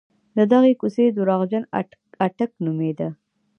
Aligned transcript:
د 0.37 0.39
دغې 0.53 0.73
کوڅې 0.81 1.05
درواغجن 1.17 1.63
اټک 2.27 2.51
نومېده. 2.65 3.07